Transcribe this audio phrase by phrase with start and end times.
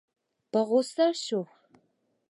[0.51, 1.41] په غوسه شو.